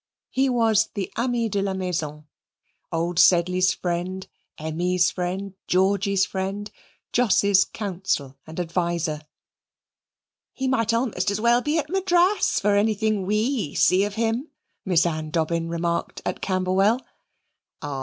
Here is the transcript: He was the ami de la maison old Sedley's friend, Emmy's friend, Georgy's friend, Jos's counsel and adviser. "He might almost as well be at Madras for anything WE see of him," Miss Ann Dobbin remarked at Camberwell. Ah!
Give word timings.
He 0.31 0.49
was 0.49 0.87
the 0.95 1.11
ami 1.15 1.47
de 1.47 1.61
la 1.61 1.75
maison 1.75 2.25
old 2.91 3.19
Sedley's 3.19 3.71
friend, 3.71 4.27
Emmy's 4.57 5.11
friend, 5.11 5.53
Georgy's 5.67 6.25
friend, 6.25 6.71
Jos's 7.13 7.65
counsel 7.65 8.35
and 8.47 8.59
adviser. 8.59 9.21
"He 10.53 10.67
might 10.67 10.91
almost 10.91 11.29
as 11.29 11.39
well 11.39 11.61
be 11.61 11.77
at 11.77 11.87
Madras 11.91 12.59
for 12.59 12.75
anything 12.75 13.27
WE 13.27 13.75
see 13.75 14.03
of 14.03 14.15
him," 14.15 14.49
Miss 14.85 15.05
Ann 15.05 15.29
Dobbin 15.29 15.69
remarked 15.69 16.23
at 16.25 16.41
Camberwell. 16.41 16.99
Ah! 17.83 17.99